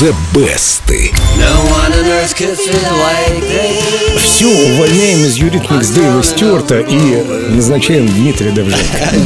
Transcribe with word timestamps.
The 0.00 0.14
Best. 0.34 0.80
Все, 4.16 4.46
увольняем 4.46 5.18
из 5.26 5.36
Eurythmics 5.36 5.88
Дэйва 5.90 6.22
Стюарта 6.22 6.80
и 6.80 7.50
назначаем 7.50 8.08
Дмитрия 8.08 8.50
Довженко. 8.50 8.80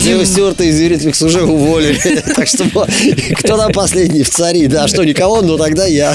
Дэйва 0.05 0.25
Стюарта 0.25 0.65
из 0.65 0.81
Eurythmics 0.81 1.23
уже 1.23 1.43
уволили. 1.43 2.23
Так 2.35 2.49
что 2.49 2.65
кто 3.39 3.57
там 3.57 3.73
последний 3.73 4.25
в 4.25 4.31
цари? 4.31 4.67
Да, 4.67 4.89
что, 4.89 5.05
никого, 5.05 5.43
но 5.43 5.57
тогда 5.57 5.87
я. 5.87 6.15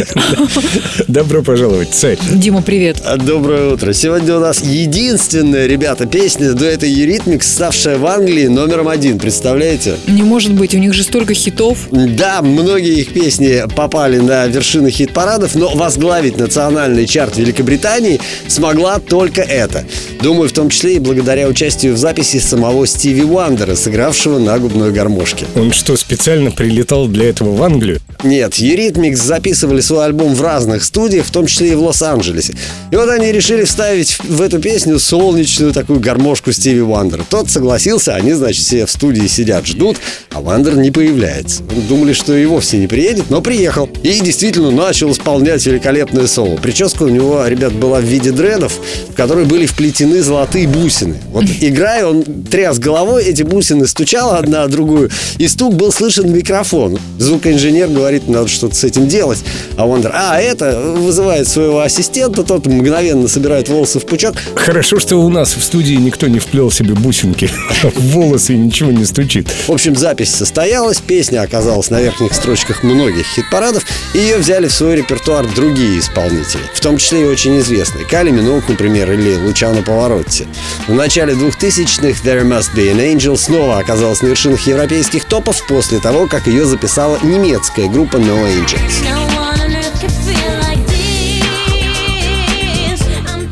Добро 1.07 1.41
пожаловать, 1.41 1.93
царь. 1.93 2.17
Дима, 2.29 2.61
привет. 2.61 2.97
Доброе 3.25 3.73
утро. 3.73 3.93
Сегодня 3.93 4.35
у 4.35 4.39
нас 4.39 4.61
единственная, 4.61 5.67
ребята, 5.67 6.05
песня 6.05 6.51
дуэта 6.51 6.85
Eurythmics, 6.85 7.49
ставшая 7.49 7.97
в 7.97 8.05
Англии 8.05 8.47
номером 8.47 8.89
один. 8.89 9.19
Представляете? 9.19 9.95
Не 10.07 10.23
может 10.23 10.51
быть, 10.53 10.75
у 10.75 10.77
них 10.77 10.93
же 10.93 11.03
столько 11.03 11.33
хитов. 11.33 11.87
Да, 11.91 12.41
многие 12.41 12.99
их 12.99 13.13
песни 13.13 13.63
попали 13.73 14.17
на 14.17 14.48
вершины 14.49 14.91
хит-парадов, 14.91 15.55
но 15.55 15.69
возглавить 15.69 16.37
национальный 16.37 17.05
чарт 17.05 17.37
Великобритании 17.37 18.19
смогла 18.47 18.99
только 18.99 19.41
это. 19.41 19.85
Думаю, 20.21 20.49
в 20.49 20.51
том 20.51 20.69
числе 20.69 20.95
и 20.95 20.99
благодаря 20.99 21.47
участию 21.47 21.93
в 21.93 21.97
записи 21.97 22.37
самого 22.37 22.85
Стиви 22.85 23.23
Уандера, 23.23 23.75
сыгравшего 23.75 24.37
на 24.37 24.59
губной 24.59 24.91
гармошке. 24.91 25.45
Он 25.55 25.71
что, 25.71 25.95
специально 25.95 26.51
прилетал 26.51 27.07
для 27.07 27.29
этого 27.29 27.55
в 27.55 27.63
Англию? 27.63 28.01
Нет, 28.25 28.55
Eurythmics 28.55 29.21
записывали 29.21 29.79
свой 29.79 30.03
альбом 30.03 30.35
в 30.35 30.41
разных 30.41 30.83
студиях, 30.83 31.25
в 31.25 31.31
том 31.31 31.45
числе 31.45 31.71
и 31.71 31.75
в 31.75 31.83
Лос-Анджелесе. 31.83 32.53
И 32.91 32.97
вот 32.97 33.07
они 33.07 33.31
решили 33.31 33.63
вставить 33.63 34.19
в 34.19 34.41
эту 34.41 34.59
песню 34.59 34.99
солнечную 34.99 35.71
такую 35.71 36.01
гармошку 36.01 36.51
Стиви 36.51 36.81
Уандера. 36.81 37.23
Тот 37.29 37.49
согласился, 37.49 38.13
они, 38.15 38.33
значит, 38.33 38.65
все 38.65 38.85
в 38.85 38.91
студии 38.91 39.25
сидят, 39.27 39.65
ждут, 39.67 39.95
а 40.31 40.41
Вандер 40.41 40.75
не 40.75 40.91
появляется. 40.91 41.63
Думали, 41.87 42.11
что 42.11 42.35
и 42.35 42.45
вовсе 42.45 42.77
не 42.77 42.87
приедет, 42.87 43.29
но 43.29 43.41
приехал. 43.41 43.89
И 44.03 44.19
действительно 44.19 44.71
начал 44.71 45.13
исполнять 45.13 45.65
великолепное 45.65 46.27
соло. 46.27 46.57
Прическа 46.57 47.03
у 47.03 47.09
него, 47.09 47.45
ребят, 47.47 47.71
была 47.71 48.01
в 48.01 48.03
виде 48.03 48.31
дредов, 48.31 48.73
в 49.09 49.15
которые 49.15 49.45
были 49.45 49.65
вплетены 49.65 50.08
золотые 50.17 50.67
бусины. 50.67 51.15
Вот 51.31 51.45
играя, 51.61 52.05
он 52.07 52.23
тряс 52.23 52.79
головой, 52.79 53.23
эти 53.25 53.43
бусины 53.43 53.87
стучала 53.87 54.37
одна 54.37 54.63
о 54.63 54.67
другую, 54.67 55.09
и 55.37 55.47
стук 55.47 55.75
был 55.75 55.91
слышен 55.91 56.25
в 56.25 56.31
микрофон. 56.35 56.97
Звукоинженер 57.17 57.89
говорит, 57.89 58.27
надо 58.27 58.47
что-то 58.47 58.75
с 58.75 58.83
этим 58.83 59.07
делать. 59.07 59.39
А 59.77 59.85
Вандер, 59.85 60.11
а, 60.13 60.39
это 60.39 60.79
вызывает 60.97 61.47
своего 61.47 61.81
ассистента, 61.81 62.43
тот 62.43 62.65
мгновенно 62.65 63.27
собирает 63.27 63.69
волосы 63.69 63.99
в 63.99 64.05
пучок. 64.05 64.35
Хорошо, 64.55 64.99
что 64.99 65.17
у 65.17 65.29
нас 65.29 65.55
в 65.55 65.63
студии 65.63 65.95
никто 65.95 66.27
не 66.27 66.39
вплел 66.39 66.71
себе 66.71 66.93
бусинки 66.93 67.49
в 67.83 67.99
волосы 68.13 68.53
и 68.53 68.57
ничего 68.57 68.91
не 68.91 69.05
стучит. 69.05 69.47
В 69.67 69.71
общем, 69.71 69.95
запись 69.95 70.33
состоялась, 70.33 70.99
песня 70.99 71.41
оказалась 71.41 71.89
на 71.89 72.01
верхних 72.01 72.33
строчках 72.33 72.83
многих 72.83 73.25
хит-парадов, 73.25 73.85
и 74.13 74.19
ее 74.19 74.37
взяли 74.37 74.67
в 74.67 74.73
свой 74.73 74.95
репертуар 74.95 75.47
другие 75.53 75.99
исполнители, 75.99 76.61
в 76.73 76.79
том 76.79 76.97
числе 76.97 77.21
и 77.21 77.25
очень 77.25 77.59
известные. 77.59 78.05
Кали 78.05 78.31
Миноук, 78.31 78.67
например, 78.67 79.11
или 79.11 79.35
Лучано 79.35 79.81
Поворотти. 79.99 80.47
В 80.87 80.93
начале 80.93 81.33
2000-х 81.33 82.23
There 82.23 82.43
Must 82.43 82.73
Be 82.73 82.93
an 82.93 83.17
Angel 83.17 83.35
снова 83.35 83.79
оказалась 83.79 84.21
на 84.21 84.27
вершинах 84.27 84.65
европейских 84.65 85.25
топов 85.25 85.61
после 85.67 85.99
того, 85.99 86.25
как 86.27 86.47
ее 86.47 86.63
записала 86.63 87.19
немецкая 87.21 87.89
группа 87.89 88.15
No 88.15 88.47
Angels. 88.47 88.79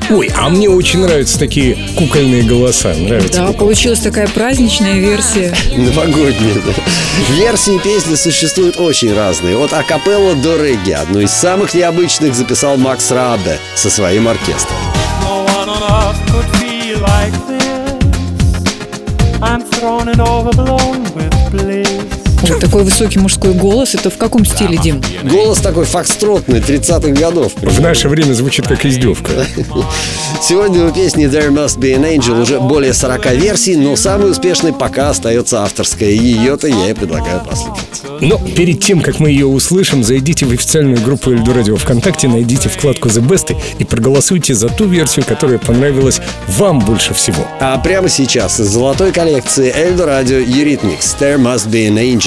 Ой, 0.09 0.31
а 0.38 0.48
мне 0.48 0.70
очень 0.70 1.02
нравятся 1.02 1.38
такие 1.38 1.78
кукольные 1.98 2.44
голоса. 2.44 2.94
Нравится. 2.94 3.42
Да, 3.42 3.52
получилась 3.52 4.00
такая 4.00 4.30
праздничная 4.30 5.00
версия. 5.00 5.53
Новогодняя, 5.75 6.53
да. 6.53 6.73
Версии 7.36 7.78
песни 7.80 8.16
существуют 8.16 8.80
очень 8.80 9.14
разные. 9.14 9.58
От 9.58 9.73
акапелла 9.73 10.34
до 10.36 10.64
регги. 10.64 10.92
Одну 10.92 11.19
из 11.19 11.31
самых 11.31 11.74
необычных 11.74 12.35
записал 12.35 12.78
Макс 12.78 13.12
Рабе 13.12 13.59
со 13.75 13.90
своим 13.90 14.29
оркестром. 14.29 14.78
on 15.78 15.84
earth 15.84 16.20
could 16.32 16.50
feel 16.60 17.00
like 17.02 17.34
this? 17.48 19.42
I'm 19.42 19.62
thrown 19.62 20.08
and 20.10 20.20
overblown 20.20 21.04
with 21.14 21.52
bliss. 21.52 22.16
Вот 22.42 22.59
такой 22.59 22.84
высокий 22.84 23.20
мужской 23.20 23.53
голос. 23.53 23.96
Это 23.96 24.09
в 24.09 24.18
каком 24.18 24.46
стиле, 24.46 24.78
Дим? 24.78 25.02
Голос 25.24 25.59
такой 25.59 25.86
фокстротный, 25.86 26.59
30-х 26.59 27.20
годов. 27.20 27.53
В 27.62 27.81
наше 27.81 28.09
время 28.09 28.34
звучит 28.34 28.68
как 28.68 28.86
издевка. 28.86 29.31
Сегодня 30.42 30.86
у 30.86 30.92
песни 30.92 31.28
There 31.28 31.50
Must 31.50 31.80
Be 31.80 31.96
an 31.96 32.16
Angel 32.16 32.42
уже 32.42 32.59
более 32.59 32.94
40 32.94 33.34
версий, 33.34 33.76
но 33.76 33.96
самой 33.96 34.31
успешной 34.31 34.72
пока 34.72 35.09
остается 35.09 35.64
авторская. 35.64 36.09
Ее-то 36.09 36.68
я 36.68 36.92
и 36.92 36.94
предлагаю 36.94 37.42
послушать. 37.44 37.88
Но 38.22 38.38
перед 38.38 38.84
тем, 38.84 39.02
как 39.02 39.20
мы 39.20 39.30
ее 39.30 39.46
услышим, 39.46 40.03
зайдите 40.03 40.46
в 40.46 40.52
официальную 40.52 41.02
группу 41.02 41.31
Эльду 41.31 41.53
Радио 41.53 41.76
ВКонтакте, 41.76 42.28
найдите 42.28 42.70
вкладку 42.70 43.09
The 43.09 43.22
Best 43.22 43.56
и 43.80 43.84
проголосуйте 43.84 44.53
за 44.53 44.70
ту 44.70 44.86
версию, 44.86 45.26
которая 45.28 45.59
понравилась 45.59 46.22
вам 46.47 46.80
больше 46.80 47.14
всего. 47.14 47.46
А 47.59 47.78
прямо 47.80 48.09
сейчас 48.09 48.59
из 48.59 48.68
золотой 48.68 49.12
коллекции 49.12 49.74
Эльду 49.76 50.06
Радио 50.06 50.38
Eurythmics 50.38 51.18
There 51.20 51.38
Must 51.38 51.70
Be 51.70 51.88
an 51.90 51.97
Angel. 51.97 52.27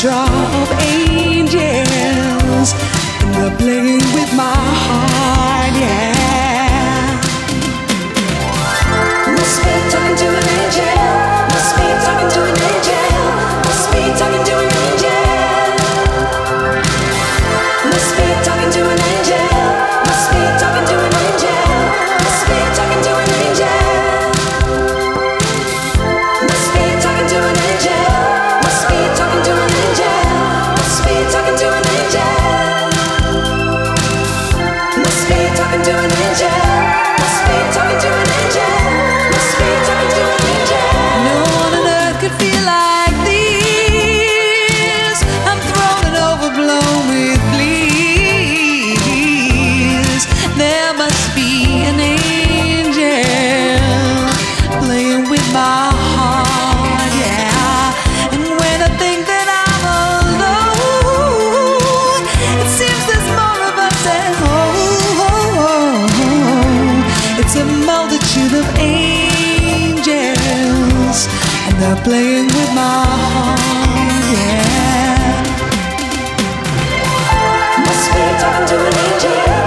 strong. 0.00 0.59
It's 67.52 67.58
a 67.58 67.64
multitude 67.64 68.54
of 68.60 68.78
angels, 68.78 70.06
and 71.66 71.74
they're 71.82 71.96
playing 72.04 72.46
with 72.46 72.74
my 72.76 73.04
heart, 73.34 73.58
yeah. 74.38 75.42
Must 77.84 78.08
be 78.12 78.22
talking 78.38 78.66
to 78.68 78.76
an 78.86 78.94
angel. 78.94 79.59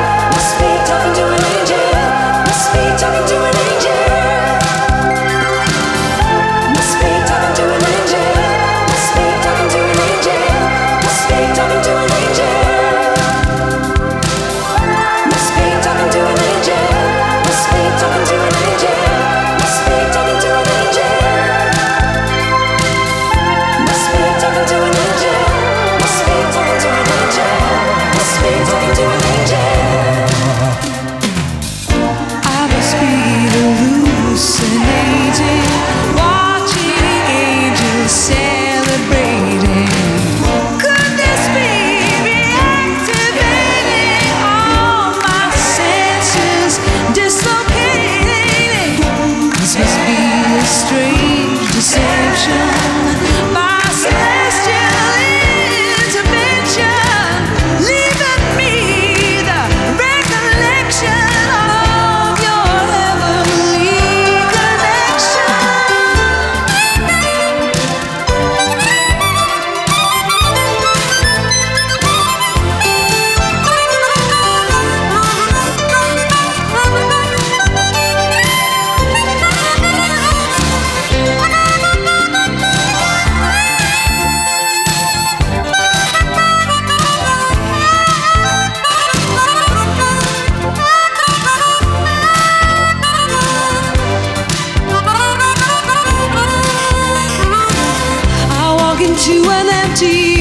Empty 99.93 100.32